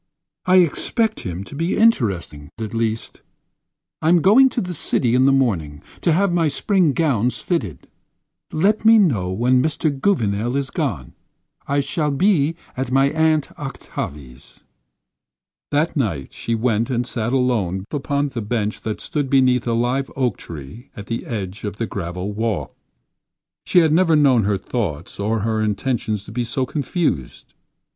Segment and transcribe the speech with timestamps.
[0.47, 3.21] "I expected him to be interesting, at least.
[4.01, 7.87] I'm going to the city in the morning to have my spring gowns fitted.
[8.51, 9.91] Let me know when Mr.
[9.95, 11.13] Gouvernail is gone;
[11.67, 14.63] I shall be at my Aunt Octavie's."
[15.69, 20.09] That night she went and sat alone upon a bench that stood beneath a live
[20.15, 22.75] oak tree at the edge of the gravel walk.
[23.67, 27.53] She had never known her thoughts or her intentions to be so confused.